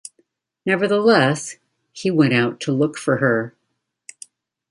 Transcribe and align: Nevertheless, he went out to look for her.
Nevertheless, 0.65 1.57
he 1.93 2.09
went 2.09 2.33
out 2.33 2.59
to 2.61 2.71
look 2.71 2.97
for 2.97 3.17
her. 3.17 3.53